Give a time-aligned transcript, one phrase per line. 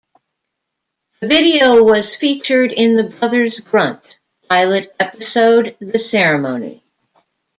[1.19, 4.17] The video was featured in "The Brothers Grunt"
[4.49, 6.81] pilot episode "The Ceremony".